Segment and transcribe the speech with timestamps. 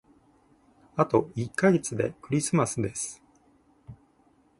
[0.95, 3.21] あと一ヶ月でクリスマスです。